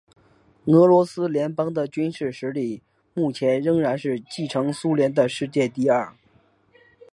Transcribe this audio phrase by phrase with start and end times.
[0.65, 2.81] 俄罗斯联邦的军事实力
[3.13, 6.11] 目前仍然是继承苏联的世界第二。